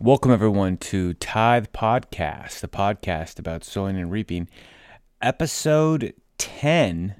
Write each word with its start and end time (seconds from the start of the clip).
Welcome, 0.00 0.30
everyone, 0.30 0.76
to 0.76 1.14
Tithe 1.14 1.66
Podcast, 1.74 2.60
the 2.60 2.68
podcast 2.68 3.40
about 3.40 3.64
sowing 3.64 3.96
and 3.98 4.12
reaping. 4.12 4.48
Episode 5.20 6.14
10 6.38 7.16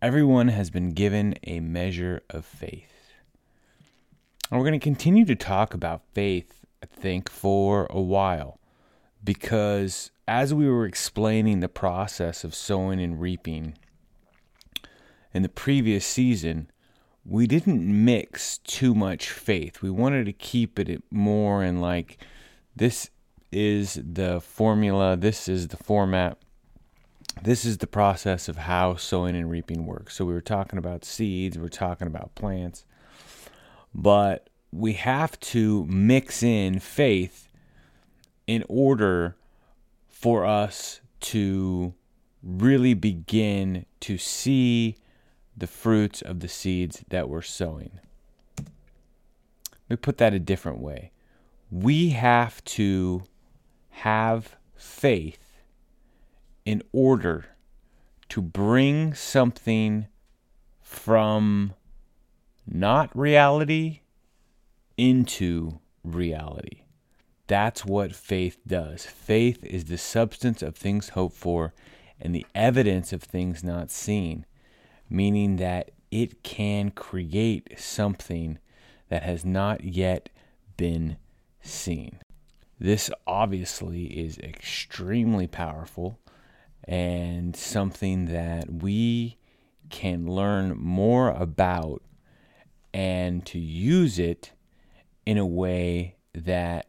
Everyone 0.00 0.46
has 0.46 0.70
been 0.70 0.90
given 0.90 1.34
a 1.42 1.58
measure 1.58 2.22
of 2.30 2.44
faith. 2.44 3.12
And 4.48 4.60
we're 4.60 4.68
going 4.68 4.78
to 4.78 4.84
continue 4.84 5.24
to 5.24 5.34
talk 5.34 5.74
about 5.74 6.02
faith, 6.14 6.64
I 6.80 6.86
think, 6.86 7.28
for 7.28 7.88
a 7.90 8.00
while 8.00 8.60
because 9.24 10.12
as 10.28 10.54
we 10.54 10.68
were 10.68 10.86
explaining 10.86 11.58
the 11.58 11.68
process 11.68 12.44
of 12.44 12.54
sowing 12.54 13.00
and 13.00 13.20
reaping 13.20 13.76
in 15.34 15.42
the 15.42 15.48
previous 15.48 16.06
season, 16.06 16.70
we 17.24 17.46
didn't 17.46 18.04
mix 18.04 18.58
too 18.58 18.94
much 18.94 19.30
faith. 19.30 19.82
We 19.82 19.90
wanted 19.90 20.26
to 20.26 20.32
keep 20.32 20.78
it 20.78 21.02
more 21.10 21.62
in 21.62 21.80
like 21.80 22.18
this 22.74 23.10
is 23.52 24.00
the 24.02 24.40
formula, 24.40 25.16
this 25.16 25.48
is 25.48 25.68
the 25.68 25.76
format, 25.76 26.38
this 27.42 27.64
is 27.64 27.78
the 27.78 27.86
process 27.86 28.48
of 28.48 28.56
how 28.56 28.96
sowing 28.96 29.36
and 29.36 29.50
reaping 29.50 29.86
works. 29.86 30.16
So 30.16 30.24
we 30.24 30.32
were 30.32 30.40
talking 30.40 30.78
about 30.78 31.04
seeds, 31.04 31.58
we 31.58 31.66
are 31.66 31.68
talking 31.68 32.06
about 32.06 32.34
plants, 32.34 32.84
but 33.94 34.48
we 34.72 34.94
have 34.94 35.38
to 35.40 35.84
mix 35.86 36.42
in 36.42 36.78
faith 36.78 37.48
in 38.46 38.64
order 38.68 39.36
for 40.08 40.44
us 40.44 41.00
to 41.20 41.92
really 42.42 42.94
begin 42.94 43.84
to 44.00 44.16
see 44.16 44.96
the 45.60 45.66
fruits 45.66 46.20
of 46.22 46.40
the 46.40 46.48
seeds 46.48 47.04
that 47.10 47.28
we're 47.28 47.42
sowing. 47.42 48.00
Let 48.58 49.90
me 49.90 49.96
put 49.96 50.18
that 50.18 50.34
a 50.34 50.38
different 50.38 50.80
way. 50.80 51.12
We 51.70 52.10
have 52.10 52.64
to 52.64 53.24
have 53.90 54.56
faith 54.74 55.62
in 56.64 56.82
order 56.92 57.46
to 58.30 58.42
bring 58.42 59.14
something 59.14 60.06
from 60.80 61.74
not 62.66 63.16
reality 63.16 64.00
into 64.96 65.80
reality. 66.02 66.82
That's 67.46 67.84
what 67.84 68.14
faith 68.14 68.58
does. 68.66 69.04
Faith 69.04 69.64
is 69.64 69.86
the 69.86 69.98
substance 69.98 70.62
of 70.62 70.76
things 70.76 71.10
hoped 71.10 71.36
for 71.36 71.74
and 72.20 72.34
the 72.34 72.46
evidence 72.54 73.12
of 73.12 73.22
things 73.22 73.64
not 73.64 73.90
seen 73.90 74.46
meaning 75.10 75.56
that 75.56 75.90
it 76.10 76.42
can 76.42 76.90
create 76.90 77.78
something 77.78 78.58
that 79.08 79.22
has 79.24 79.44
not 79.44 79.84
yet 79.84 80.30
been 80.76 81.16
seen. 81.60 82.20
This 82.78 83.10
obviously 83.26 84.04
is 84.04 84.38
extremely 84.38 85.46
powerful 85.46 86.18
and 86.84 87.54
something 87.54 88.26
that 88.26 88.72
we 88.82 89.36
can 89.90 90.26
learn 90.26 90.78
more 90.78 91.30
about 91.30 92.02
and 92.94 93.44
to 93.46 93.58
use 93.58 94.18
it 94.18 94.52
in 95.26 95.36
a 95.36 95.46
way 95.46 96.16
that 96.32 96.86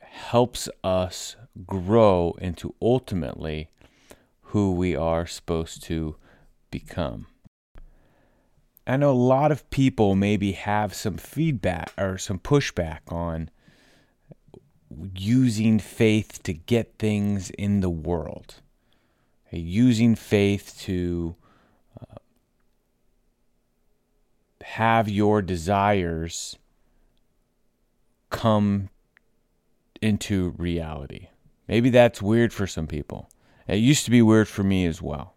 helps 0.00 0.68
us 0.82 1.36
grow 1.66 2.34
into 2.40 2.74
ultimately 2.82 3.68
who 4.42 4.72
we 4.72 4.96
are 4.96 5.26
supposed 5.26 5.82
to 5.82 6.16
become. 6.78 7.26
I 8.86 8.98
know 8.98 9.10
a 9.10 9.12
lot 9.12 9.50
of 9.50 9.68
people 9.70 10.14
maybe 10.14 10.52
have 10.52 10.92
some 10.92 11.16
feedback 11.16 11.90
or 11.96 12.18
some 12.18 12.38
pushback 12.38 13.00
on 13.08 13.48
using 15.14 15.78
faith 15.78 16.42
to 16.42 16.52
get 16.52 16.98
things 16.98 17.48
in 17.50 17.80
the 17.80 17.88
world, 17.88 18.56
using 19.50 20.14
faith 20.14 20.76
to 20.80 21.34
uh, 21.98 22.16
have 24.60 25.08
your 25.08 25.40
desires 25.40 26.58
come 28.28 28.90
into 30.02 30.54
reality. 30.58 31.28
Maybe 31.68 31.88
that's 31.88 32.20
weird 32.20 32.52
for 32.52 32.66
some 32.66 32.86
people. 32.86 33.30
It 33.66 33.76
used 33.76 34.04
to 34.04 34.10
be 34.10 34.20
weird 34.20 34.46
for 34.46 34.62
me 34.62 34.84
as 34.84 35.00
well. 35.00 35.34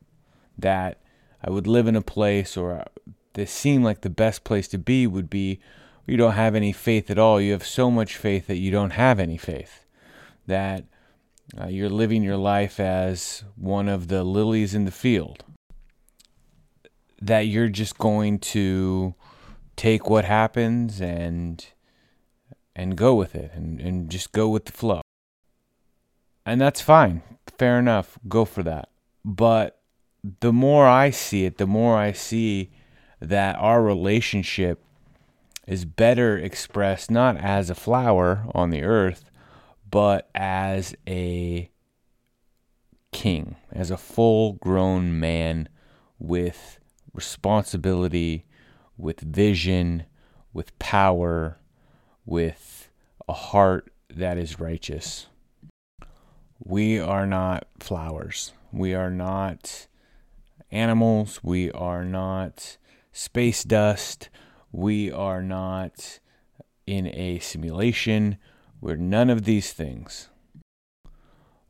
That 0.58 1.00
I 1.44 1.50
would 1.50 1.67
live 1.67 1.88
in 1.88 1.95
a 1.95 2.01
place 2.01 2.57
or 2.57 2.85
this 3.33 3.51
seemed 3.51 3.83
like 3.83 4.01
the 4.01 4.09
best 4.09 4.44
place 4.44 4.67
to 4.69 4.77
be 4.77 5.07
would 5.07 5.29
be 5.29 5.59
you 6.05 6.17
don't 6.17 6.33
have 6.33 6.55
any 6.55 6.72
faith 6.72 7.09
at 7.09 7.19
all. 7.19 7.39
You 7.39 7.51
have 7.51 7.66
so 7.66 7.91
much 7.91 8.17
faith 8.17 8.47
that 8.47 8.57
you 8.57 8.72
don't 8.72 8.91
have 8.91 9.19
any 9.19 9.38
faith. 9.38 9.85
That 10.47 10.85
uh, 11.59 11.67
you're 11.67 11.89
living 11.89 12.23
your 12.23 12.38
life 12.38 12.79
as 12.79 13.44
one 13.55 13.88
of 13.88 14.07
the 14.07 14.23
lilies 14.23 14.73
in 14.73 14.85
the 14.85 14.91
field. 14.91 15.44
That 17.22 17.41
you're 17.41 17.69
just 17.69 17.97
going 17.97 18.39
to 18.39 19.13
take 19.75 20.09
what 20.09 20.25
happens 20.25 21.00
and 21.00 21.66
and 22.75 22.95
go 22.95 23.13
with 23.13 23.35
it 23.35 23.51
and, 23.53 23.79
and 23.79 24.09
just 24.09 24.31
go 24.31 24.50
with 24.50 24.66
the 24.66 24.71
flow. 24.71 25.01
And 26.45 26.59
that's 26.59 26.81
fine. 26.81 27.21
Fair 27.57 27.77
enough. 27.77 28.17
Go 28.27 28.45
for 28.45 28.63
that. 28.63 28.89
But 29.23 29.78
the 30.40 30.53
more 30.53 30.88
I 30.88 31.09
see 31.09 31.46
it, 31.46 31.57
the 31.57 31.68
more 31.68 31.97
I 31.97 32.12
see 32.12 32.72
that 33.22 33.56
our 33.57 33.81
relationship 33.81 34.84
is 35.68 35.85
better 35.85 36.38
expressed 36.38 37.12
not 37.12 37.38
as 37.38 37.69
a 37.69 37.75
flower 37.75 38.46
on 38.53 38.69
the 38.69 38.84
earth, 38.84 39.30
but 39.90 40.30
as 40.34 40.96
a 41.07 41.69
king, 43.12 43.56
as 43.72 43.91
a 43.91 43.97
full 43.97 44.53
grown 44.53 45.19
man 45.19 45.69
with 46.18 46.80
responsibility, 47.13 48.46
with 48.97 49.19
vision, 49.22 50.06
with 50.53 50.78
power, 50.80 51.59
with 52.25 52.90
a 53.28 53.34
heart 53.34 53.91
that 54.09 54.38
is 54.38 54.59
righteous. 54.59 55.28
We 56.59 57.00
are 57.00 57.25
not 57.25 57.68
flowers. 57.80 58.53
We 58.72 58.94
are 58.94 59.09
not 59.09 59.88
animals. 60.72 61.40
We 61.44 61.72
are 61.72 62.03
not 62.03 62.78
space 63.12 63.63
dust. 63.63 64.30
We 64.72 65.12
are 65.12 65.41
not 65.41 66.19
in 66.85 67.07
a 67.07 67.40
simulation. 67.40 68.38
We're 68.81 68.96
none 68.96 69.30
of 69.30 69.46
these 69.46 69.74
things. 69.74 70.30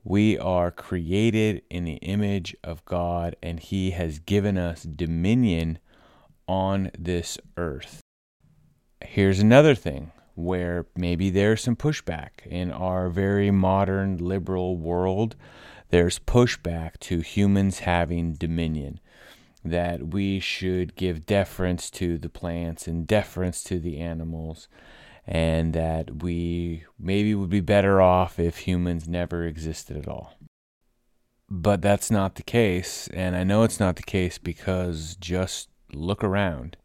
We 0.04 0.38
are 0.38 0.72
created 0.72 1.64
in 1.70 1.84
the 1.84 1.98
image 1.98 2.56
of 2.64 2.86
God, 2.86 3.36
and 3.44 3.60
He 3.60 3.92
has 3.92 4.20
given 4.20 4.58
us 4.58 4.84
dominion 4.84 5.80
on 6.48 6.92
this 6.98 7.38
earth. 7.58 8.02
Here's 9.02 9.40
another 9.40 9.76
thing 9.76 10.12
where 10.36 10.86
maybe 10.96 11.30
there's 11.30 11.62
some 11.62 11.76
pushback 11.76 12.46
in 12.46 12.72
our 12.72 13.10
very 13.10 13.52
modern 13.52 14.18
liberal 14.18 14.78
world 14.78 15.36
there's 15.90 16.20
pushback 16.20 17.00
to 17.02 17.20
humans 17.20 17.80
having 17.80 18.34
dominion. 18.34 19.00
That 19.64 20.10
we 20.14 20.40
should 20.40 20.96
give 20.96 21.26
deference 21.26 21.90
to 21.92 22.18
the 22.18 22.30
plants 22.30 22.88
and 22.88 23.06
deference 23.06 23.62
to 23.66 23.78
the 23.78 24.00
animals, 24.00 24.70
and 25.28 25.74
that 25.74 26.24
we 26.24 26.86
maybe 26.98 27.36
would 27.36 27.50
be 27.50 27.60
better 27.60 28.02
off 28.02 28.40
if 28.40 28.60
humans 28.60 29.08
never 29.08 29.44
existed 29.44 29.98
at 29.98 30.08
all. 30.08 30.34
But 31.50 31.82
that's 31.82 32.10
not 32.10 32.36
the 32.36 32.44
case, 32.44 33.10
and 33.14 33.36
I 33.36 33.44
know 33.44 33.64
it's 33.64 33.80
not 33.80 33.98
the 33.98 34.04
case 34.04 34.38
because 34.38 35.18
just 35.20 35.68
look 35.92 36.24
around 36.24 36.78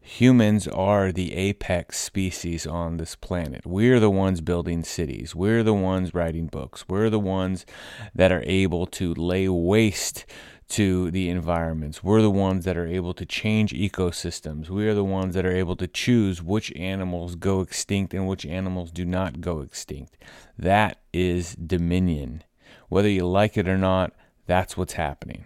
humans 0.00 0.66
are 0.68 1.12
the 1.12 1.34
apex 1.34 1.98
species 1.98 2.66
on 2.66 2.96
this 2.96 3.14
planet. 3.14 3.66
We're 3.66 4.00
the 4.00 4.10
ones 4.10 4.40
building 4.40 4.84
cities. 4.84 5.34
We're 5.34 5.62
the 5.62 5.74
ones 5.74 6.14
writing 6.14 6.46
books. 6.46 6.84
We're 6.88 7.10
the 7.10 7.20
ones 7.20 7.66
that 8.14 8.32
are 8.32 8.42
able 8.44 8.86
to 8.86 9.14
lay 9.14 9.48
waste 9.48 10.24
to 10.70 11.10
the 11.10 11.28
environments. 11.28 12.02
We're 12.02 12.22
the 12.22 12.30
ones 12.30 12.64
that 12.64 12.76
are 12.76 12.86
able 12.86 13.12
to 13.14 13.26
change 13.26 13.72
ecosystems. 13.72 14.68
We 14.68 14.86
are 14.88 14.94
the 14.94 15.04
ones 15.04 15.34
that 15.34 15.44
are 15.44 15.54
able 15.54 15.76
to 15.76 15.88
choose 15.88 16.42
which 16.42 16.72
animals 16.76 17.34
go 17.34 17.60
extinct 17.60 18.14
and 18.14 18.26
which 18.26 18.46
animals 18.46 18.92
do 18.92 19.04
not 19.04 19.40
go 19.40 19.60
extinct. 19.60 20.16
That 20.56 21.00
is 21.12 21.54
dominion. 21.54 22.44
Whether 22.88 23.08
you 23.08 23.26
like 23.26 23.56
it 23.56 23.68
or 23.68 23.78
not, 23.78 24.12
that's 24.46 24.76
what's 24.76 24.94
happening. 24.94 25.44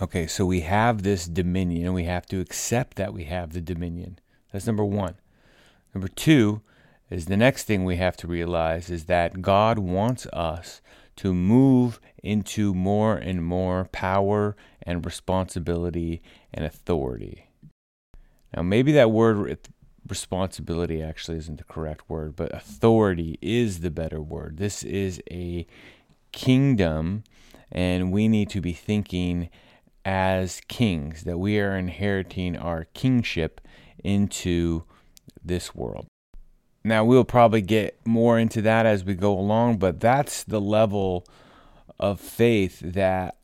Okay, 0.00 0.26
so 0.26 0.46
we 0.46 0.60
have 0.60 1.02
this 1.02 1.26
dominion 1.26 1.86
and 1.86 1.94
we 1.94 2.04
have 2.04 2.26
to 2.26 2.40
accept 2.40 2.96
that 2.96 3.12
we 3.12 3.24
have 3.24 3.52
the 3.52 3.60
dominion. 3.60 4.18
That's 4.52 4.66
number 4.66 4.84
one. 4.84 5.16
Number 5.94 6.08
two 6.08 6.62
is 7.10 7.26
the 7.26 7.36
next 7.36 7.64
thing 7.64 7.84
we 7.84 7.96
have 7.96 8.16
to 8.18 8.26
realize 8.26 8.90
is 8.90 9.04
that 9.04 9.42
God 9.42 9.78
wants 9.78 10.26
us 10.32 10.80
to 11.16 11.34
move 11.34 12.00
into 12.22 12.72
more 12.72 13.16
and 13.16 13.44
more 13.44 13.84
power 13.92 14.56
and 14.82 15.04
responsibility 15.04 16.22
and 16.54 16.64
authority. 16.64 17.48
Now, 18.56 18.62
maybe 18.62 18.92
that 18.92 19.10
word 19.10 19.58
responsibility 20.08 21.02
actually 21.02 21.38
isn't 21.38 21.58
the 21.58 21.64
correct 21.64 22.08
word, 22.08 22.34
but 22.34 22.54
authority 22.54 23.38
is 23.40 23.80
the 23.80 23.90
better 23.90 24.20
word. 24.20 24.56
This 24.56 24.82
is 24.82 25.22
a 25.30 25.66
kingdom, 26.32 27.24
and 27.70 28.10
we 28.10 28.26
need 28.26 28.48
to 28.50 28.60
be 28.60 28.72
thinking 28.72 29.48
as 30.04 30.60
kings, 30.68 31.24
that 31.24 31.38
we 31.38 31.58
are 31.60 31.76
inheriting 31.76 32.56
our 32.56 32.84
kingship 32.94 33.60
into 34.02 34.84
this 35.44 35.74
world. 35.74 36.06
Now, 36.84 37.04
we'll 37.04 37.24
probably 37.24 37.62
get 37.62 38.04
more 38.04 38.38
into 38.38 38.60
that 38.62 38.86
as 38.86 39.04
we 39.04 39.14
go 39.14 39.38
along, 39.38 39.76
but 39.76 40.00
that's 40.00 40.42
the 40.42 40.60
level 40.60 41.24
of 42.00 42.20
faith 42.20 42.80
that 42.80 43.36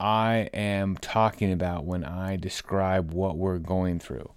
I 0.00 0.50
am 0.52 0.96
talking 0.96 1.52
about 1.52 1.84
when 1.84 2.04
I 2.04 2.36
describe 2.36 3.12
what 3.12 3.38
we're 3.38 3.58
going 3.58 4.00
through. 4.00 4.30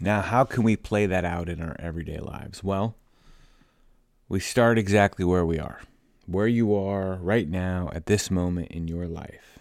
Now, 0.00 0.20
how 0.20 0.44
can 0.44 0.62
we 0.62 0.76
play 0.76 1.06
that 1.06 1.24
out 1.24 1.48
in 1.48 1.60
our 1.60 1.74
everyday 1.80 2.18
lives? 2.18 2.62
Well, 2.62 2.94
we 4.28 4.38
start 4.38 4.78
exactly 4.78 5.24
where 5.24 5.44
we 5.44 5.58
are, 5.58 5.80
where 6.26 6.46
you 6.46 6.74
are 6.74 7.16
right 7.16 7.48
now 7.48 7.90
at 7.92 8.06
this 8.06 8.30
moment 8.30 8.70
in 8.70 8.86
your 8.86 9.06
life. 9.06 9.57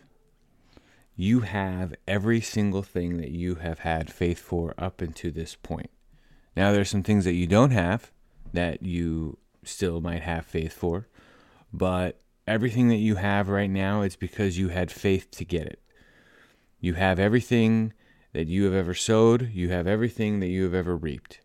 You 1.20 1.40
have 1.40 1.96
every 2.08 2.42
single 2.42 2.84
thing 2.84 3.18
that 3.18 3.32
you 3.32 3.56
have 3.56 3.80
had 3.80 4.14
faith 4.14 4.38
for 4.38 4.76
up 4.78 5.02
until 5.02 5.32
this 5.32 5.56
point. 5.56 5.90
Now, 6.56 6.72
there's 6.72 6.92
some 6.92 7.02
things 7.02 7.26
that 7.26 7.34
you 7.34 7.48
don't 7.48 7.72
have 7.72 8.12
that 8.54 8.84
you 8.84 9.40
still 9.64 10.00
might 10.00 10.22
have 10.22 10.46
faith 10.46 10.74
for, 10.74 11.08
but 11.74 12.22
everything 12.46 12.88
that 12.90 12.98
you 12.98 13.16
have 13.16 13.50
right 13.50 13.70
now, 13.70 14.04
it's 14.04 14.16
because 14.16 14.60
you 14.60 14.70
had 14.70 14.92
faith 14.92 15.32
to 15.32 15.44
get 15.44 15.66
it. 15.66 15.82
You 16.80 16.94
have 16.94 17.18
everything 17.18 17.94
that 18.34 18.46
you 18.46 18.66
have 18.66 18.76
ever 18.76 18.94
sowed, 18.94 19.50
you 19.52 19.70
have 19.70 19.88
everything 19.88 20.40
that 20.40 20.48
you 20.48 20.66
have 20.66 20.76
ever 20.76 20.96
reaped. 20.96 21.40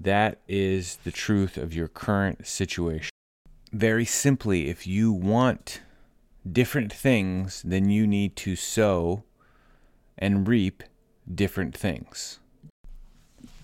That 0.00 0.40
is 0.48 0.96
the 1.04 1.12
truth 1.12 1.58
of 1.58 1.74
your 1.74 1.88
current 1.88 2.46
situation. 2.46 3.10
Very 3.70 4.06
simply, 4.06 4.70
if 4.70 4.86
you 4.86 5.12
want 5.12 5.82
different 6.50 6.92
things, 6.92 7.62
then 7.64 7.88
you 7.88 8.06
need 8.06 8.36
to 8.36 8.56
sow 8.56 9.24
and 10.18 10.46
reap 10.46 10.82
different 11.32 11.76
things. 11.76 12.38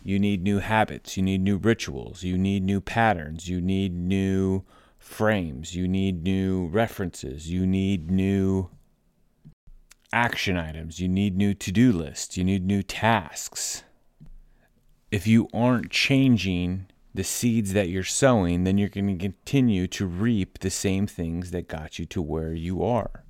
You 0.03 0.19
need 0.19 0.43
new 0.43 0.61
habits, 0.61 1.17
you 1.17 1.23
need 1.23 1.43
new 1.43 1.59
rituals, 1.59 2.23
you 2.23 2.39
need 2.39 2.65
new 2.65 2.81
patterns, 2.81 3.49
you 3.49 3.61
need 3.61 3.95
new 3.95 4.65
frames, 4.99 5.75
you 5.77 5.87
need 5.87 6.23
new 6.23 6.67
references, 6.69 7.51
you 7.51 7.67
need 7.67 8.11
new 8.11 8.71
action 10.13 10.57
items, 10.57 11.01
you 11.01 11.09
need 11.09 11.37
new 11.37 11.55
to 11.55 11.71
do 11.71 11.93
lists, 11.93 12.37
you 12.37 12.45
need 12.45 12.65
new 12.65 12.83
tasks. 12.83 13.85
If 15.11 15.27
you 15.27 15.49
aren't 15.53 15.91
changing 15.91 16.87
the 17.15 17.25
seeds 17.25 17.73
that 17.73 17.89
you're 17.89 18.05
sowing, 18.05 18.65
then 18.65 18.79
you're 18.79 18.89
going 18.89 19.19
to 19.19 19.23
continue 19.23 19.87
to 19.89 20.07
reap 20.07 20.61
the 20.61 20.71
same 20.71 21.07
things 21.07 21.51
that 21.51 21.69
got 21.69 21.99
you 21.99 22.07
to 22.07 22.23
where 22.23 22.53
you 22.53 22.83
are. 22.85 23.25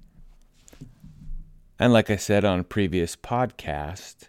And 1.79 1.93
like 1.93 2.11
I 2.11 2.17
said 2.17 2.45
on 2.45 2.61
a 2.61 2.65
previous 2.65 3.17
podcast, 3.17 4.29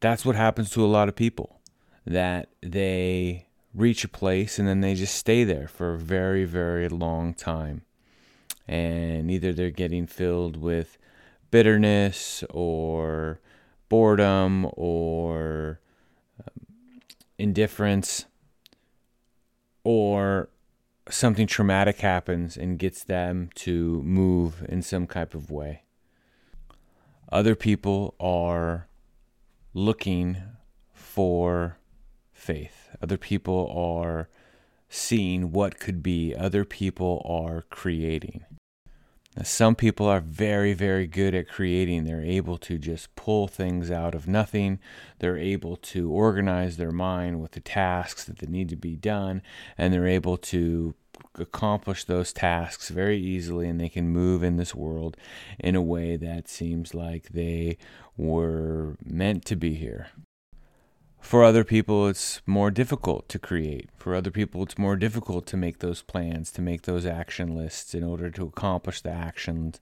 that's 0.00 0.24
what 0.24 0.36
happens 0.36 0.70
to 0.70 0.84
a 0.84 0.86
lot 0.86 1.08
of 1.08 1.16
people 1.16 1.60
that 2.06 2.50
they 2.62 3.46
reach 3.74 4.04
a 4.04 4.08
place 4.08 4.58
and 4.58 4.68
then 4.68 4.80
they 4.80 4.94
just 4.94 5.14
stay 5.14 5.44
there 5.44 5.68
for 5.68 5.94
a 5.94 5.98
very, 5.98 6.44
very 6.44 6.88
long 6.88 7.32
time. 7.32 7.82
And 8.66 9.30
either 9.30 9.52
they're 9.52 9.70
getting 9.70 10.06
filled 10.06 10.56
with 10.58 10.98
bitterness 11.50 12.44
or 12.50 13.40
boredom 13.88 14.68
or 14.74 15.80
um, 16.40 17.00
indifference 17.38 18.26
or 19.90 20.50
something 21.08 21.46
traumatic 21.46 22.00
happens 22.00 22.58
and 22.58 22.78
gets 22.78 23.02
them 23.02 23.48
to 23.54 24.02
move 24.02 24.62
in 24.68 24.82
some 24.82 25.06
type 25.06 25.34
of 25.34 25.50
way. 25.50 25.82
Other 27.32 27.54
people 27.54 28.14
are 28.20 28.86
looking 29.72 30.36
for 30.92 31.78
faith. 32.34 32.90
Other 33.00 33.16
people 33.16 33.72
are 33.74 34.28
seeing 34.90 35.52
what 35.52 35.80
could 35.80 36.02
be. 36.02 36.34
Other 36.34 36.66
people 36.66 37.22
are 37.24 37.62
creating. 37.70 38.44
Now, 39.38 39.44
some 39.44 39.76
people 39.76 40.06
are 40.06 40.18
very, 40.18 40.72
very 40.72 41.06
good 41.06 41.32
at 41.32 41.48
creating. 41.48 42.04
They're 42.04 42.24
able 42.24 42.58
to 42.58 42.76
just 42.76 43.14
pull 43.14 43.46
things 43.46 43.88
out 43.88 44.16
of 44.16 44.26
nothing. 44.26 44.80
They're 45.20 45.38
able 45.38 45.76
to 45.76 46.10
organize 46.10 46.76
their 46.76 46.90
mind 46.90 47.40
with 47.40 47.52
the 47.52 47.60
tasks 47.60 48.24
that 48.24 48.48
need 48.48 48.68
to 48.70 48.76
be 48.76 48.96
done, 48.96 49.42
and 49.76 49.94
they're 49.94 50.08
able 50.08 50.38
to 50.38 50.94
accomplish 51.36 52.02
those 52.02 52.32
tasks 52.32 52.88
very 52.88 53.18
easily 53.18 53.68
and 53.68 53.80
they 53.80 53.88
can 53.88 54.08
move 54.08 54.42
in 54.42 54.56
this 54.56 54.74
world 54.74 55.16
in 55.58 55.76
a 55.76 55.82
way 55.82 56.16
that 56.16 56.48
seems 56.48 56.94
like 56.94 57.28
they 57.28 57.76
were 58.16 58.96
meant 59.04 59.44
to 59.44 59.54
be 59.54 59.74
here. 59.74 60.08
For 61.20 61.44
other 61.44 61.64
people, 61.64 62.08
it's 62.08 62.40
more 62.46 62.70
difficult 62.70 63.28
to 63.28 63.38
create. 63.38 63.90
For 63.96 64.14
other 64.14 64.30
people, 64.30 64.62
it's 64.62 64.78
more 64.78 64.96
difficult 64.96 65.46
to 65.48 65.56
make 65.56 65.80
those 65.80 66.00
plans, 66.00 66.50
to 66.52 66.62
make 66.62 66.82
those 66.82 67.04
action 67.04 67.54
lists 67.54 67.94
in 67.94 68.02
order 68.02 68.30
to 68.30 68.46
accomplish 68.46 69.02
the 69.02 69.10
actions. 69.10 69.80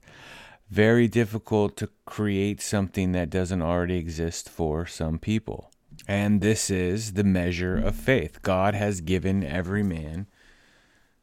Very 0.69 1.07
difficult 1.07 1.77
to 1.77 1.89
create 2.05 2.61
something 2.61 3.13
that 3.13 3.29
doesn't 3.29 3.61
already 3.61 3.97
exist 3.97 4.49
for 4.49 4.85
some 4.85 5.19
people. 5.19 5.71
And 6.07 6.41
this 6.41 6.69
is 6.69 7.13
the 7.13 7.23
measure 7.23 7.77
of 7.77 7.95
faith. 7.95 8.41
God 8.41 8.73
has 8.73 8.99
given 8.99 9.43
every 9.43 9.83
man 9.83 10.27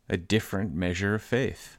a 0.09 0.17
different 0.17 0.75
measure 0.75 1.15
of 1.15 1.23
faith. 1.23 1.77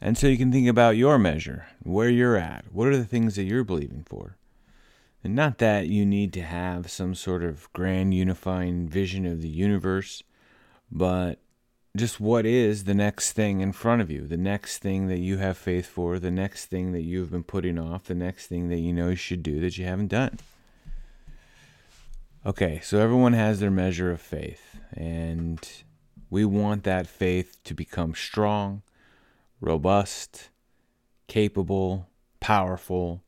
And 0.00 0.16
so 0.16 0.26
you 0.26 0.36
can 0.36 0.52
think 0.52 0.68
about 0.68 0.96
your 0.96 1.18
measure, 1.18 1.66
where 1.82 2.10
you're 2.10 2.36
at. 2.36 2.66
What 2.70 2.88
are 2.88 2.96
the 2.96 3.04
things 3.04 3.36
that 3.36 3.44
you're 3.44 3.64
believing 3.64 4.04
for? 4.06 4.35
And 5.24 5.34
not 5.34 5.58
that 5.58 5.88
you 5.88 6.06
need 6.06 6.32
to 6.34 6.42
have 6.42 6.90
some 6.90 7.14
sort 7.14 7.42
of 7.42 7.72
grand 7.72 8.14
unifying 8.14 8.88
vision 8.88 9.26
of 9.26 9.42
the 9.42 9.48
universe, 9.48 10.22
but 10.90 11.40
just 11.96 12.20
what 12.20 12.46
is 12.46 12.84
the 12.84 12.94
next 12.94 13.32
thing 13.32 13.60
in 13.60 13.72
front 13.72 14.02
of 14.02 14.10
you, 14.10 14.26
the 14.26 14.36
next 14.36 14.78
thing 14.78 15.08
that 15.08 15.18
you 15.18 15.38
have 15.38 15.56
faith 15.56 15.86
for, 15.86 16.18
the 16.18 16.30
next 16.30 16.66
thing 16.66 16.92
that 16.92 17.02
you've 17.02 17.30
been 17.30 17.42
putting 17.42 17.78
off, 17.78 18.04
the 18.04 18.14
next 18.14 18.46
thing 18.46 18.68
that 18.68 18.78
you 18.78 18.92
know 18.92 19.08
you 19.08 19.16
should 19.16 19.42
do 19.42 19.60
that 19.60 19.78
you 19.78 19.84
haven't 19.84 20.08
done. 20.08 20.38
Okay, 22.44 22.80
so 22.84 23.00
everyone 23.00 23.32
has 23.32 23.58
their 23.58 23.70
measure 23.70 24.12
of 24.12 24.20
faith, 24.20 24.78
and 24.92 25.68
we 26.30 26.44
want 26.44 26.84
that 26.84 27.08
faith 27.08 27.58
to 27.64 27.74
become 27.74 28.14
strong, 28.14 28.82
robust, 29.60 30.50
capable, 31.26 32.08
powerful, 32.38 33.24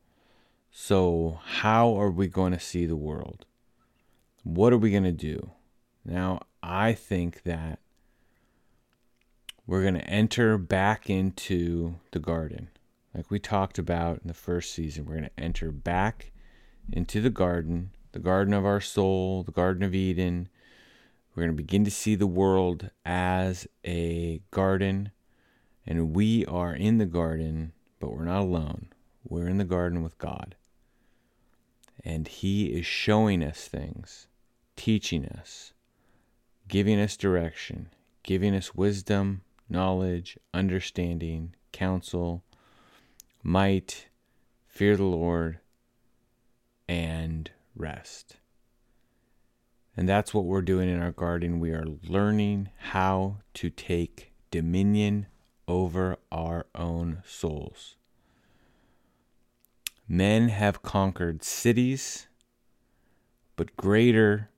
so, 0.80 1.40
how 1.44 2.00
are 2.00 2.10
we 2.10 2.28
going 2.28 2.52
to 2.52 2.60
see 2.60 2.86
the 2.86 2.96
world? 2.96 3.44
What 4.44 4.72
are 4.72 4.78
we 4.78 4.92
going 4.92 5.02
to 5.02 5.12
do? 5.12 5.50
Now, 6.04 6.42
I 6.62 6.92
think 6.92 7.42
that 7.42 7.80
we're 9.66 9.82
going 9.82 9.94
to 9.94 10.08
enter 10.08 10.56
back 10.56 11.10
into 11.10 11.96
the 12.12 12.20
garden. 12.20 12.68
Like 13.12 13.28
we 13.28 13.40
talked 13.40 13.80
about 13.80 14.20
in 14.22 14.28
the 14.28 14.34
first 14.34 14.72
season, 14.72 15.04
we're 15.04 15.16
going 15.16 15.30
to 15.36 15.44
enter 15.44 15.72
back 15.72 16.30
into 16.90 17.20
the 17.20 17.28
garden, 17.28 17.90
the 18.12 18.20
garden 18.20 18.54
of 18.54 18.64
our 18.64 18.80
soul, 18.80 19.42
the 19.42 19.50
garden 19.50 19.82
of 19.82 19.96
Eden. 19.96 20.48
We're 21.34 21.42
going 21.42 21.56
to 21.56 21.62
begin 21.62 21.84
to 21.86 21.90
see 21.90 22.14
the 22.14 22.28
world 22.28 22.90
as 23.04 23.66
a 23.84 24.42
garden, 24.52 25.10
and 25.84 26.14
we 26.14 26.46
are 26.46 26.72
in 26.72 26.98
the 26.98 27.04
garden, 27.04 27.72
but 27.98 28.12
we're 28.12 28.24
not 28.24 28.42
alone. 28.42 28.90
We're 29.24 29.48
in 29.48 29.58
the 29.58 29.64
garden 29.64 30.04
with 30.04 30.16
God. 30.18 30.54
And 32.04 32.28
He 32.28 32.66
is 32.66 32.86
showing 32.86 33.42
us 33.42 33.68
things, 33.68 34.26
teaching 34.76 35.26
us, 35.26 35.72
giving 36.68 37.00
us 37.00 37.16
direction, 37.16 37.88
giving 38.22 38.54
us 38.54 38.74
wisdom, 38.74 39.42
knowledge, 39.68 40.38
understanding, 40.54 41.54
counsel, 41.72 42.42
might, 43.42 44.08
fear 44.66 44.96
the 44.96 45.04
Lord, 45.04 45.58
and 46.88 47.50
rest. 47.74 48.36
And 49.96 50.08
that's 50.08 50.32
what 50.32 50.44
we're 50.44 50.62
doing 50.62 50.88
in 50.88 51.02
our 51.02 51.12
garden. 51.12 51.58
We 51.58 51.72
are 51.72 51.84
learning 52.06 52.70
how 52.78 53.38
to 53.54 53.68
take 53.68 54.32
dominion 54.50 55.26
over 55.66 56.16
our 56.30 56.66
own 56.74 57.22
souls. 57.26 57.97
Men 60.08 60.48
have 60.48 60.82
conquered 60.82 61.44
cities, 61.44 62.28
but 63.56 63.76
greater 63.76 64.48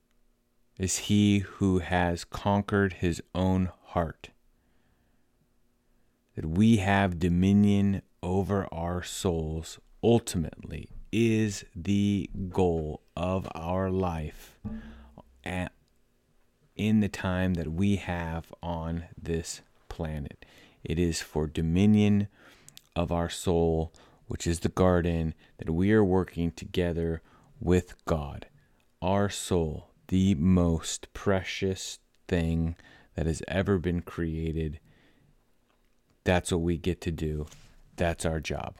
is 0.77 0.97
he 0.97 1.39
who 1.39 1.79
has 1.79 2.23
conquered 2.23 2.93
his 2.93 3.21
own 3.35 3.69
heart. 3.87 4.29
That 6.35 6.45
we 6.45 6.77
have 6.77 7.19
dominion 7.19 8.01
over 8.23 8.65
our 8.71 9.03
souls 9.03 9.77
ultimately 10.01 10.89
is 11.11 11.65
the 11.75 12.29
goal 12.49 13.01
of 13.17 13.47
our 13.53 13.91
life 13.91 14.57
in 16.75 17.01
the 17.01 17.09
time 17.09 17.55
that 17.55 17.73
we 17.73 17.97
have 17.97 18.53
on 18.63 19.03
this 19.21 19.61
planet. 19.89 20.45
It 20.83 20.97
is 20.97 21.21
for 21.21 21.45
dominion 21.45 22.29
of 22.95 23.11
our 23.11 23.29
soul, 23.29 23.91
which 24.31 24.47
is 24.47 24.61
the 24.61 24.69
garden, 24.69 25.33
that 25.57 25.69
we 25.69 25.91
are 25.91 26.05
working 26.05 26.53
together 26.53 27.21
with 27.59 27.93
God. 28.05 28.45
Our 29.01 29.27
soul, 29.27 29.89
the 30.07 30.35
most 30.35 31.11
precious 31.11 31.99
thing 32.29 32.77
that 33.15 33.25
has 33.25 33.43
ever 33.49 33.77
been 33.77 34.01
created. 34.01 34.79
That's 36.23 36.49
what 36.49 36.61
we 36.61 36.77
get 36.77 37.01
to 37.01 37.11
do. 37.11 37.47
That's 37.97 38.25
our 38.25 38.39
job. 38.39 38.75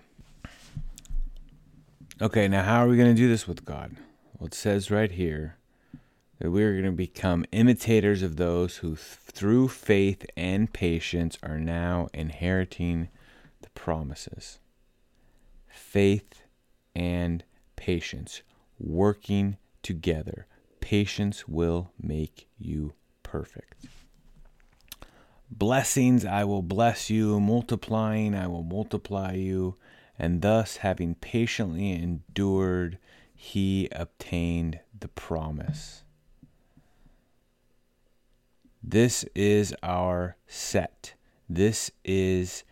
Okay, 2.22 2.48
now 2.48 2.64
how 2.64 2.86
are 2.86 2.88
we 2.88 2.96
going 2.96 3.14
to 3.14 3.22
do 3.22 3.28
this 3.28 3.46
with 3.46 3.66
God? 3.66 3.98
Well, 4.40 4.48
it 4.48 4.54
says 4.54 4.90
right 4.90 5.12
here 5.12 5.58
that 6.40 6.52
we 6.52 6.64
are 6.64 6.72
going 6.72 6.86
to 6.86 6.92
become 6.94 7.44
imitators 7.52 8.24
of 8.24 8.38
those 8.38 8.78
who, 8.78 8.96
through 8.96 9.68
faith 9.68 10.26
and 10.38 10.72
patience, 10.72 11.38
are 11.44 11.60
now 11.60 12.08
inheriting 12.14 13.10
the 13.62 13.70
promises. 13.72 14.60
Faith 15.72 16.44
and 16.96 17.44
patience 17.76 18.42
working 18.80 19.58
together. 19.82 20.48
Patience 20.80 21.48
will 21.48 21.92
make 22.02 22.48
you 22.58 22.94
perfect. 23.24 23.86
Blessings, 25.50 26.26
I 26.26 26.44
will 26.44 26.62
bless 26.62 27.10
you. 27.10 27.40
Multiplying, 27.40 28.36
I 28.36 28.48
will 28.48 28.64
multiply 28.64 29.34
you. 29.34 29.76
And 30.18 30.42
thus, 30.42 30.78
having 30.78 31.16
patiently 31.16 31.92
endured, 31.92 32.98
he 33.34 33.90
obtained 33.92 34.80
the 34.98 35.08
promise. 35.08 36.04
This 38.84 39.26
is 39.36 39.76
our 39.84 40.38
set. 40.48 41.16
This 41.50 41.92
is 42.06 42.64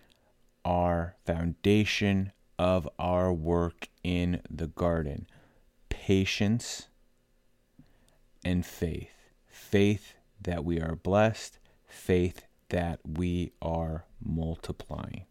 our 0.63 1.15
foundation 1.25 2.31
of 2.59 2.87
our 2.99 3.31
work 3.31 3.87
in 4.03 4.41
the 4.51 4.67
garden 4.67 5.25
patience 5.87 6.87
and 8.43 8.65
faith. 8.65 9.11
Faith 9.47 10.15
that 10.41 10.63
we 10.63 10.79
are 10.79 10.95
blessed, 10.95 11.57
faith 11.87 12.43
that 12.69 12.99
we 13.05 13.51
are 13.61 14.05
multiplying. 14.23 15.25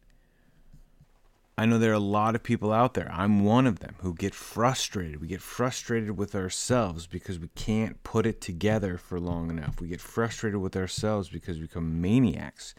I 1.57 1.67
know 1.67 1.79
there 1.79 1.91
are 1.91 1.95
a 1.95 1.99
lot 1.99 2.37
of 2.37 2.43
people 2.45 2.73
out 2.73 2.95
there. 2.95 3.11
I'm 3.13 3.45
one 3.45 3.67
of 3.67 3.81
them 3.81 3.97
who 3.99 4.15
get 4.15 4.35
frustrated. 4.35 5.21
We 5.21 5.27
get 5.27 5.43
frustrated 5.43 6.17
with 6.17 6.35
ourselves 6.37 7.09
because 7.09 7.39
we 7.41 7.49
can't 7.57 8.01
put 8.05 8.27
it 8.27 8.41
together 8.41 8.97
for 8.97 9.19
long 9.19 9.51
enough. 9.51 9.81
We 9.81 9.89
get 9.89 10.01
frustrated 10.01 10.61
with 10.61 10.77
ourselves 10.77 11.29
because 11.29 11.57
we 11.57 11.63
become 11.63 12.01
maniacs. 12.01 12.75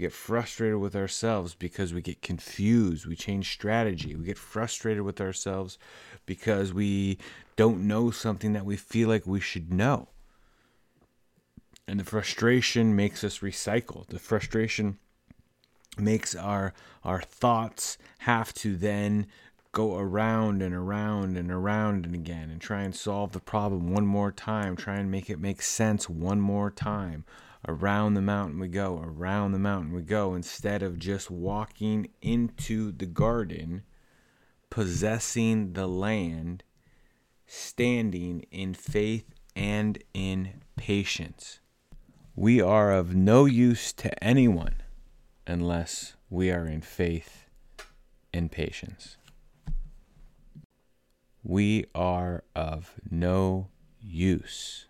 We 0.00 0.06
get 0.06 0.14
frustrated 0.14 0.78
with 0.78 0.96
ourselves 0.96 1.54
because 1.54 1.92
we 1.92 2.00
get 2.00 2.22
confused. 2.22 3.04
We 3.04 3.14
change 3.14 3.52
strategy. 3.52 4.16
We 4.16 4.24
get 4.24 4.38
frustrated 4.38 5.02
with 5.02 5.20
ourselves 5.20 5.76
because 6.24 6.72
we 6.72 7.18
don't 7.54 7.86
know 7.86 8.10
something 8.10 8.54
that 8.54 8.64
we 8.64 8.78
feel 8.78 9.10
like 9.10 9.26
we 9.26 9.40
should 9.40 9.70
know. 9.70 10.08
And 11.86 12.00
the 12.00 12.04
frustration 12.04 12.96
makes 12.96 13.22
us 13.22 13.40
recycle. 13.40 14.06
The 14.06 14.18
frustration 14.18 14.96
makes 15.98 16.34
our 16.34 16.72
our 17.04 17.20
thoughts 17.20 17.98
have 18.20 18.54
to 18.54 18.76
then 18.76 19.26
go 19.70 19.98
around 19.98 20.62
and 20.62 20.74
around 20.74 21.36
and 21.36 21.52
around 21.52 22.06
and 22.06 22.14
again 22.14 22.48
and 22.48 22.58
try 22.62 22.80
and 22.84 22.96
solve 22.96 23.32
the 23.32 23.40
problem 23.40 23.92
one 23.92 24.06
more 24.06 24.32
time 24.32 24.76
try 24.76 24.96
and 24.96 25.10
make 25.10 25.28
it 25.28 25.38
make 25.38 25.60
sense 25.60 26.08
one 26.08 26.40
more 26.40 26.70
time 26.70 27.24
around 27.68 28.14
the 28.14 28.22
mountain 28.22 28.58
we 28.58 28.68
go 28.68 29.00
around 29.04 29.52
the 29.52 29.58
mountain 29.58 29.92
we 29.92 30.02
go 30.02 30.34
instead 30.34 30.82
of 30.82 30.98
just 30.98 31.30
walking 31.30 32.08
into 32.22 32.90
the 32.92 33.06
garden 33.06 33.82
possessing 34.70 35.72
the 35.74 35.86
land 35.86 36.62
standing 37.46 38.44
in 38.50 38.72
faith 38.72 39.34
and 39.54 40.02
in 40.14 40.62
patience 40.76 41.60
we 42.34 42.60
are 42.60 42.92
of 42.92 43.14
no 43.14 43.44
use 43.44 43.92
to 43.92 44.24
anyone 44.24 44.76
unless 45.46 46.14
we 46.30 46.50
are 46.50 46.66
in 46.66 46.80
faith 46.80 47.46
and 48.32 48.50
patience. 48.50 49.16
We 51.42 51.86
are 51.94 52.44
of 52.54 52.94
no 53.10 53.68
use. 54.00 54.86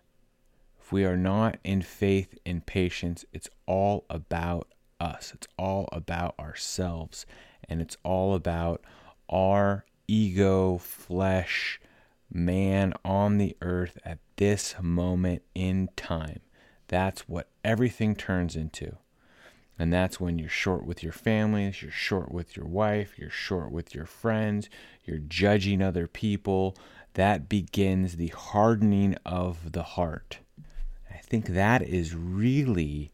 We 0.91 1.05
are 1.05 1.17
not 1.17 1.57
in 1.63 1.81
faith 1.81 2.37
and 2.45 2.65
patience, 2.65 3.23
it's 3.31 3.49
all 3.65 4.05
about 4.09 4.67
us. 5.01 5.31
It's 5.33 5.47
all 5.57 5.89
about 5.91 6.35
ourselves. 6.39 7.25
And 7.67 7.81
it's 7.81 7.97
all 8.03 8.35
about 8.35 8.83
our 9.29 9.85
ego, 10.07 10.77
flesh, 10.77 11.79
man 12.31 12.93
on 13.03 13.37
the 13.37 13.57
earth 13.61 13.97
at 14.05 14.19
this 14.37 14.75
moment 14.81 15.41
in 15.55 15.89
time. 15.95 16.41
That's 16.87 17.27
what 17.27 17.47
everything 17.63 18.15
turns 18.15 18.55
into. 18.55 18.97
And 19.79 19.91
that's 19.91 20.19
when 20.19 20.37
you're 20.37 20.49
short 20.49 20.85
with 20.85 21.01
your 21.01 21.13
families, 21.13 21.81
you're 21.81 21.91
short 21.91 22.31
with 22.31 22.55
your 22.55 22.67
wife, 22.67 23.17
you're 23.17 23.29
short 23.31 23.71
with 23.71 23.95
your 23.95 24.05
friends, 24.05 24.69
you're 25.05 25.17
judging 25.17 25.81
other 25.81 26.07
people. 26.07 26.75
That 27.15 27.49
begins 27.49 28.17
the 28.17 28.27
hardening 28.27 29.15
of 29.25 29.71
the 29.71 29.83
heart. 29.83 30.39
I 31.31 31.39
think 31.39 31.47
that 31.55 31.81
is 31.81 32.13
really 32.13 33.13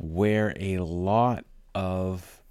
where 0.00 0.56
a 0.58 0.78
lot 0.78 1.44
of 1.72 2.42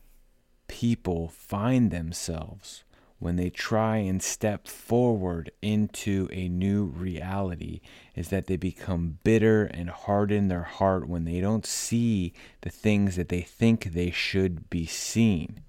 people 0.69 1.27
find 1.27 1.91
themselves 1.91 2.85
when 3.19 3.35
they 3.35 3.49
try 3.49 3.97
and 3.97 4.23
step 4.23 4.65
forward 4.65 5.51
into 5.61 6.29
a 6.31 6.47
new 6.47 6.85
reality 6.85 7.81
is 8.15 8.29
that 8.29 8.47
they 8.47 8.55
become 8.55 9.17
bitter 9.25 9.65
and 9.65 9.89
harden 9.89 10.47
their 10.47 10.63
heart 10.63 11.09
when 11.09 11.25
they 11.25 11.41
don't 11.41 11.65
see 11.65 12.31
the 12.61 12.69
things 12.69 13.17
that 13.17 13.27
they 13.27 13.41
think 13.41 13.91
they 13.91 14.09
should 14.09 14.69
be 14.69 14.85
seeing. 14.85 15.63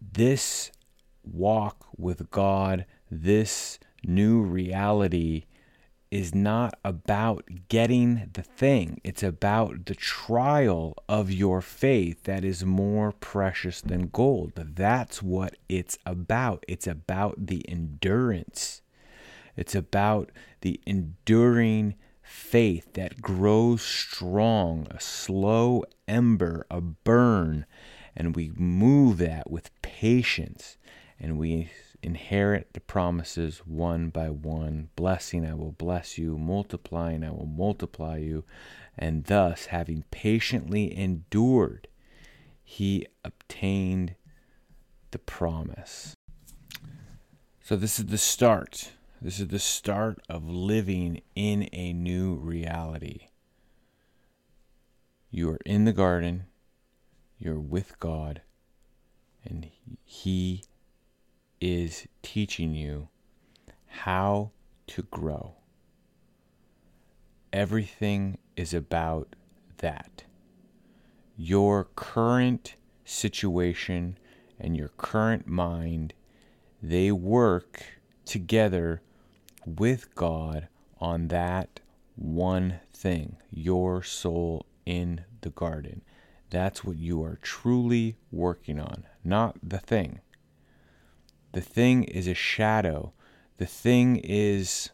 This 0.00 0.70
walk 1.24 1.86
with 1.96 2.30
God, 2.30 2.86
this 3.10 3.80
new 4.04 4.40
reality 4.42 5.46
is 6.12 6.34
not 6.34 6.78
about 6.84 7.42
getting 7.68 8.28
the 8.34 8.42
thing. 8.42 9.00
It's 9.02 9.22
about 9.22 9.86
the 9.86 9.94
trial 9.94 10.94
of 11.08 11.32
your 11.32 11.62
faith 11.62 12.24
that 12.24 12.44
is 12.44 12.66
more 12.66 13.12
precious 13.12 13.80
than 13.80 14.08
gold. 14.08 14.52
That's 14.54 15.22
what 15.22 15.56
it's 15.70 15.96
about. 16.04 16.66
It's 16.68 16.86
about 16.86 17.46
the 17.46 17.66
endurance. 17.66 18.82
It's 19.56 19.74
about 19.74 20.30
the 20.60 20.82
enduring 20.86 21.94
faith 22.20 22.92
that 22.92 23.22
grows 23.22 23.80
strong, 23.80 24.86
a 24.90 25.00
slow 25.00 25.82
ember, 26.06 26.66
a 26.70 26.82
burn, 26.82 27.64
and 28.14 28.36
we 28.36 28.52
move 28.54 29.16
that 29.16 29.50
with 29.50 29.70
patience 29.80 30.76
and 31.18 31.38
we 31.38 31.70
inherit 32.02 32.72
the 32.72 32.80
promises 32.80 33.58
one 33.64 34.10
by 34.10 34.30
one. 34.30 34.90
Blessing, 34.96 35.46
I 35.46 35.54
will 35.54 35.72
bless 35.72 36.18
you. 36.18 36.36
Multiplying, 36.36 37.24
I 37.24 37.30
will 37.30 37.46
multiply 37.46 38.18
you. 38.18 38.44
And 38.98 39.24
thus, 39.24 39.66
having 39.66 40.04
patiently 40.10 40.96
endured, 40.96 41.88
he 42.62 43.06
obtained 43.24 44.14
the 45.10 45.18
promise. 45.18 46.14
So, 47.62 47.76
this 47.76 47.98
is 47.98 48.06
the 48.06 48.18
start. 48.18 48.92
This 49.20 49.38
is 49.38 49.48
the 49.48 49.58
start 49.58 50.18
of 50.28 50.48
living 50.48 51.22
in 51.36 51.68
a 51.72 51.92
new 51.92 52.34
reality. 52.34 53.28
You 55.30 55.50
are 55.50 55.60
in 55.64 55.84
the 55.84 55.92
garden, 55.92 56.46
you're 57.38 57.60
with 57.60 57.98
God, 58.00 58.42
and 59.44 59.70
He 60.04 60.64
is 61.62 62.08
teaching 62.22 62.74
you 62.74 63.06
how 63.86 64.50
to 64.88 65.02
grow. 65.02 65.54
Everything 67.52 68.36
is 68.56 68.74
about 68.74 69.36
that. 69.78 70.24
Your 71.36 71.84
current 71.94 72.74
situation 73.04 74.18
and 74.58 74.76
your 74.76 74.88
current 74.88 75.46
mind, 75.46 76.14
they 76.82 77.12
work 77.12 77.84
together 78.24 79.00
with 79.64 80.12
God 80.16 80.66
on 81.00 81.28
that 81.28 81.78
one 82.16 82.80
thing, 82.92 83.36
your 83.52 84.02
soul 84.02 84.66
in 84.84 85.24
the 85.42 85.50
garden. 85.50 86.02
That's 86.50 86.82
what 86.82 86.96
you 86.96 87.22
are 87.22 87.38
truly 87.40 88.16
working 88.32 88.80
on, 88.80 89.04
not 89.22 89.56
the 89.62 89.78
thing 89.78 90.18
The 91.52 91.60
thing 91.60 92.04
is 92.04 92.26
a 92.26 92.34
shadow. 92.34 93.12
The 93.58 93.66
thing 93.66 94.16
is, 94.16 94.90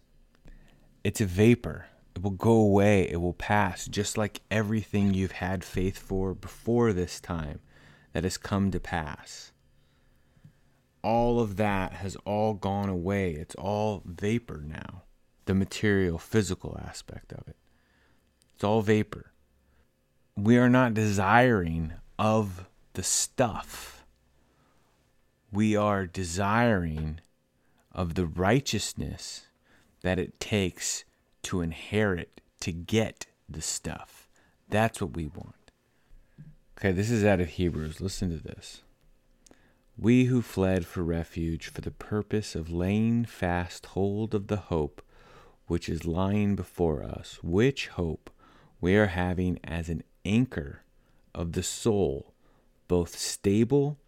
it's 1.04 1.20
a 1.20 1.26
vapor. 1.26 1.86
It 2.14 2.22
will 2.22 2.32
go 2.32 2.52
away. 2.52 3.08
It 3.08 3.20
will 3.20 3.32
pass, 3.32 3.86
just 3.86 4.18
like 4.18 4.40
everything 4.50 5.14
you've 5.14 5.32
had 5.32 5.62
faith 5.62 5.96
for 5.98 6.34
before 6.34 6.92
this 6.92 7.20
time 7.20 7.60
that 8.12 8.24
has 8.24 8.36
come 8.36 8.70
to 8.72 8.80
pass. 8.80 9.52
All 11.02 11.38
of 11.38 11.56
that 11.56 11.92
has 11.92 12.16
all 12.24 12.54
gone 12.54 12.88
away. 12.88 13.34
It's 13.34 13.54
all 13.54 14.02
vapor 14.04 14.62
now. 14.66 15.04
The 15.44 15.54
material, 15.54 16.18
physical 16.18 16.78
aspect 16.84 17.32
of 17.32 17.46
it. 17.46 17.56
It's 18.54 18.64
all 18.64 18.82
vapor. 18.82 19.32
We 20.36 20.58
are 20.58 20.68
not 20.68 20.94
desiring 20.94 21.92
of 22.18 22.68
the 22.94 23.04
stuff. 23.04 23.97
We 25.50 25.76
are 25.76 26.06
desiring 26.06 27.20
of 27.92 28.14
the 28.14 28.26
righteousness 28.26 29.46
that 30.02 30.18
it 30.18 30.38
takes 30.40 31.04
to 31.44 31.62
inherit, 31.62 32.40
to 32.60 32.72
get 32.72 33.26
the 33.48 33.62
stuff. 33.62 34.28
That's 34.68 35.00
what 35.00 35.16
we 35.16 35.26
want. 35.26 35.54
Okay, 36.78 36.92
this 36.92 37.10
is 37.10 37.24
out 37.24 37.40
of 37.40 37.48
Hebrews. 37.48 38.00
Listen 38.00 38.30
to 38.30 38.42
this. 38.42 38.82
We 39.96 40.26
who 40.26 40.42
fled 40.42 40.86
for 40.86 41.02
refuge 41.02 41.68
for 41.68 41.80
the 41.80 41.90
purpose 41.90 42.54
of 42.54 42.70
laying 42.70 43.24
fast 43.24 43.86
hold 43.86 44.34
of 44.34 44.46
the 44.46 44.56
hope 44.56 45.02
which 45.66 45.88
is 45.88 46.06
lying 46.06 46.56
before 46.56 47.02
us, 47.02 47.38
which 47.42 47.88
hope 47.88 48.30
we 48.80 48.96
are 48.96 49.06
having 49.06 49.58
as 49.64 49.88
an 49.88 50.02
anchor 50.24 50.82
of 51.34 51.52
the 51.52 51.62
soul, 51.62 52.32
both 52.86 53.18
stable 53.18 53.98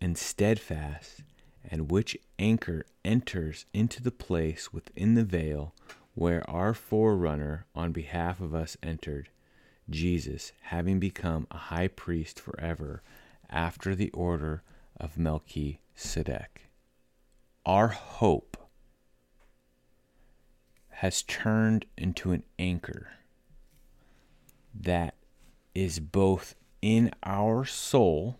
and 0.00 0.16
steadfast, 0.16 1.22
and 1.68 1.90
which 1.90 2.16
anchor 2.38 2.84
enters 3.04 3.66
into 3.72 4.02
the 4.02 4.10
place 4.10 4.72
within 4.72 5.14
the 5.14 5.24
veil 5.24 5.74
where 6.14 6.48
our 6.50 6.74
forerunner 6.74 7.66
on 7.74 7.92
behalf 7.92 8.40
of 8.40 8.54
us 8.54 8.76
entered, 8.82 9.28
Jesus, 9.88 10.52
having 10.62 10.98
become 10.98 11.46
a 11.50 11.56
high 11.56 11.88
priest 11.88 12.40
forever 12.40 13.02
after 13.48 13.94
the 13.94 14.10
order 14.10 14.62
of 14.98 15.18
Melchizedek. 15.18 16.70
Our 17.64 17.88
hope 17.88 18.56
has 20.88 21.22
turned 21.22 21.86
into 21.96 22.32
an 22.32 22.42
anchor 22.58 23.12
that 24.74 25.14
is 25.74 26.00
both 26.00 26.56
in 26.82 27.12
our 27.22 27.64
soul 27.64 28.38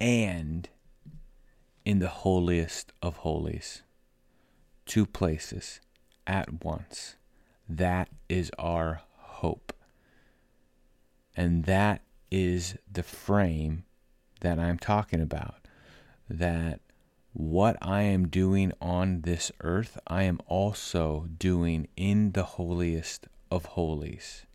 and 0.00 0.68
in 1.84 1.98
the 1.98 2.08
holiest 2.08 2.92
of 3.02 3.18
holies. 3.18 3.82
Two 4.86 5.06
places 5.06 5.80
at 6.26 6.64
once. 6.64 7.16
That 7.68 8.08
is 8.28 8.50
our 8.58 9.02
hope. 9.16 9.72
And 11.36 11.64
that 11.64 12.02
is 12.30 12.76
the 12.90 13.02
frame 13.02 13.84
that 14.40 14.58
I'm 14.58 14.78
talking 14.78 15.20
about. 15.20 15.66
That 16.28 16.80
what 17.32 17.76
I 17.80 18.02
am 18.02 18.28
doing 18.28 18.72
on 18.80 19.22
this 19.22 19.52
earth, 19.60 19.98
I 20.06 20.24
am 20.24 20.40
also 20.46 21.28
doing 21.38 21.88
in 21.96 22.32
the 22.32 22.42
holiest 22.42 23.28
of 23.50 23.64
holies. 23.66 24.46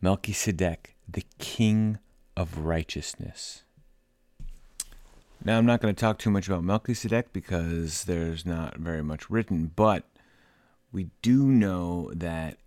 Melchizedek, 0.00 0.94
the 1.08 1.24
king 1.38 1.98
of 2.36 2.58
righteousness. 2.58 3.64
Now, 5.44 5.56
I'm 5.56 5.66
not 5.66 5.80
going 5.80 5.94
to 5.94 6.00
talk 6.00 6.18
too 6.18 6.30
much 6.30 6.48
about 6.48 6.64
Melchizedek 6.64 7.32
because 7.32 8.04
there's 8.04 8.44
not 8.44 8.76
very 8.76 9.02
much 9.02 9.30
written, 9.30 9.70
but 9.74 10.04
we 10.92 11.10
do 11.22 11.46
know 11.46 12.10
that 12.14 12.58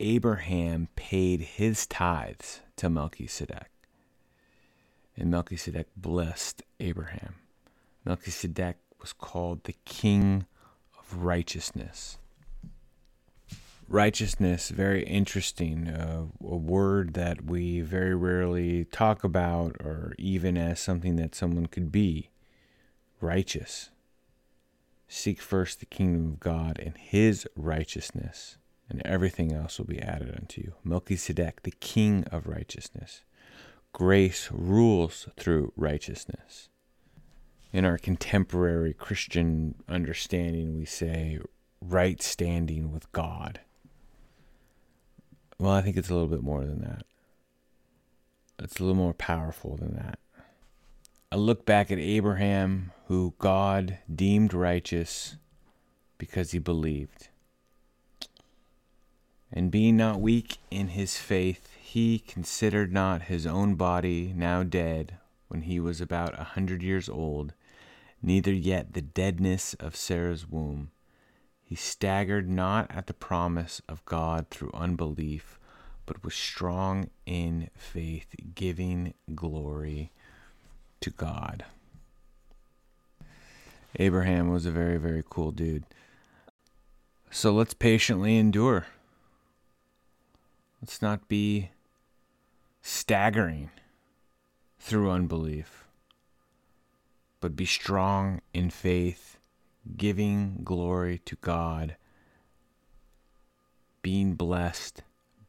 Abraham 0.00 0.88
paid 0.96 1.40
his 1.40 1.86
tithes 1.86 2.60
to 2.76 2.88
Melchizedek. 2.88 3.70
And 5.16 5.30
Melchizedek 5.30 5.88
blessed 5.96 6.62
Abraham. 6.80 7.36
Melchizedek 8.04 8.76
was 9.00 9.12
called 9.12 9.64
the 9.64 9.74
king 9.84 10.46
of 10.98 11.22
righteousness. 11.22 12.18
Righteousness, 13.88 14.70
very 14.70 15.04
interesting, 15.04 15.86
uh, 15.88 16.26
a 16.44 16.56
word 16.56 17.14
that 17.14 17.44
we 17.44 17.80
very 17.80 18.16
rarely 18.16 18.84
talk 18.86 19.22
about 19.22 19.76
or 19.78 20.12
even 20.18 20.58
as 20.58 20.80
something 20.80 21.14
that 21.16 21.36
someone 21.36 21.66
could 21.66 21.92
be. 21.92 22.30
Righteous. 23.20 23.90
Seek 25.06 25.40
first 25.40 25.78
the 25.78 25.86
kingdom 25.86 26.32
of 26.32 26.40
God 26.40 26.80
and 26.84 26.98
his 26.98 27.46
righteousness, 27.54 28.58
and 28.90 29.00
everything 29.04 29.52
else 29.52 29.78
will 29.78 29.86
be 29.86 30.02
added 30.02 30.34
unto 30.36 30.62
you. 30.62 30.72
Melchizedek, 30.82 31.62
the 31.62 31.74
king 31.78 32.24
of 32.32 32.48
righteousness. 32.48 33.22
Grace 33.92 34.48
rules 34.50 35.28
through 35.36 35.72
righteousness. 35.76 36.68
In 37.72 37.84
our 37.84 37.98
contemporary 37.98 38.92
Christian 38.92 39.76
understanding, 39.88 40.76
we 40.76 40.86
say 40.86 41.38
right 41.80 42.20
standing 42.20 42.90
with 42.90 43.10
God. 43.12 43.60
Well, 45.58 45.72
I 45.72 45.82
think 45.82 45.96
it's 45.96 46.10
a 46.10 46.14
little 46.14 46.28
bit 46.28 46.42
more 46.42 46.64
than 46.64 46.80
that. 46.82 47.04
It's 48.58 48.78
a 48.78 48.82
little 48.82 48.96
more 48.96 49.14
powerful 49.14 49.76
than 49.76 49.94
that. 49.96 50.18
I 51.32 51.36
look 51.36 51.66
back 51.66 51.90
at 51.90 51.98
Abraham, 51.98 52.92
who 53.08 53.34
God 53.38 53.98
deemed 54.12 54.54
righteous 54.54 55.36
because 56.18 56.52
he 56.52 56.58
believed. 56.58 57.28
And 59.52 59.70
being 59.70 59.96
not 59.96 60.20
weak 60.20 60.58
in 60.70 60.88
his 60.88 61.16
faith, 61.16 61.76
he 61.80 62.18
considered 62.18 62.92
not 62.92 63.22
his 63.22 63.46
own 63.46 63.74
body 63.74 64.32
now 64.36 64.62
dead 64.62 65.16
when 65.48 65.62
he 65.62 65.80
was 65.80 66.00
about 66.00 66.38
a 66.38 66.44
hundred 66.44 66.82
years 66.82 67.08
old, 67.08 67.54
neither 68.22 68.52
yet 68.52 68.92
the 68.92 69.02
deadness 69.02 69.74
of 69.74 69.96
Sarah's 69.96 70.48
womb. 70.48 70.90
He 71.68 71.74
staggered 71.74 72.48
not 72.48 72.88
at 72.92 73.08
the 73.08 73.12
promise 73.12 73.82
of 73.88 74.04
God 74.04 74.46
through 74.50 74.70
unbelief, 74.72 75.58
but 76.06 76.22
was 76.22 76.32
strong 76.32 77.10
in 77.26 77.70
faith, 77.74 78.36
giving 78.54 79.14
glory 79.34 80.12
to 81.00 81.10
God. 81.10 81.64
Abraham 83.98 84.48
was 84.48 84.64
a 84.64 84.70
very, 84.70 84.96
very 84.96 85.24
cool 85.28 85.50
dude. 85.50 85.82
So 87.32 87.52
let's 87.52 87.74
patiently 87.74 88.36
endure. 88.38 88.86
Let's 90.80 91.02
not 91.02 91.26
be 91.26 91.70
staggering 92.80 93.70
through 94.78 95.10
unbelief, 95.10 95.84
but 97.40 97.56
be 97.56 97.66
strong 97.66 98.40
in 98.54 98.70
faith, 98.70 99.35
giving 99.96 100.60
glory 100.64 101.20
to 101.24 101.36
God, 101.36 101.96
being 104.02 104.34
blessed, 104.34 105.02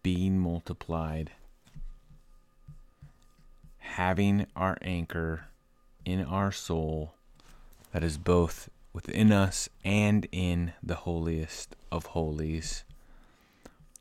being 0.04 0.40
multiplied 0.40 1.32
having 3.98 4.46
our 4.56 4.78
anchor 4.82 5.46
in 6.06 6.24
our 6.24 6.52
soul 6.52 7.14
that 7.92 8.04
is 8.04 8.18
both 8.18 8.70
within 8.94 9.32
us 9.32 9.70
and 9.84 10.28
in 10.32 10.74
the 10.84 10.96
holiest 10.96 11.76
of 11.92 12.06
holies, 12.08 12.84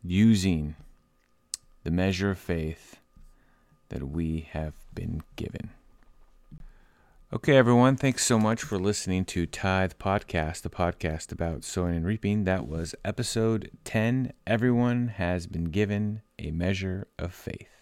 using 0.05 0.75
the 1.85 1.90
measure 1.90 2.31
of 2.31 2.38
faith 2.38 2.99
that 3.88 4.03
we 4.03 4.49
have 4.51 4.75
been 4.94 5.22
given. 5.37 5.70
Okay, 7.32 7.56
everyone, 7.56 7.96
thanks 7.96 8.24
so 8.24 8.38
much 8.38 8.62
for 8.62 8.78
listening 8.78 9.24
to 9.24 9.46
Tithe 9.46 9.94
Podcast, 9.98 10.62
the 10.62 10.70
podcast 10.70 11.32
about 11.32 11.64
sowing 11.64 11.96
and 11.96 12.06
reaping. 12.06 12.44
That 12.44 12.68
was 12.68 12.94
episode 13.04 13.68
10. 13.82 14.32
Everyone 14.46 15.08
has 15.08 15.48
been 15.48 15.64
given 15.64 16.22
a 16.38 16.52
measure 16.52 17.08
of 17.18 17.34
faith. 17.34 17.75